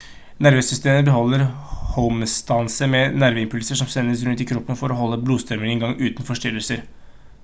nervesystemet 0.45 1.03
beholder 1.09 1.43
homeostase 1.97 2.87
med 2.95 3.19
nerveimpulser 3.25 3.79
som 3.83 3.91
sendes 3.97 4.23
rundt 4.29 4.41
i 4.47 4.47
kroppen 4.53 4.79
for 4.79 4.95
å 4.95 4.97
holde 5.03 5.21
blodstrømmen 5.29 5.75
i 5.75 5.79
gang 5.85 5.95
uten 6.09 6.29
forstyrrelser 6.31 6.83